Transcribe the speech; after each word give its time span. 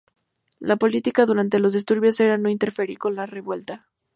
La 0.57 0.77
política 0.77 1.27
durante 1.27 1.59
los 1.59 1.73
disturbios 1.73 2.19
era 2.19 2.35
no 2.39 2.49
interferir 2.49 2.97
con 2.97 3.13
la 3.13 3.27
revuelta. 3.27 3.85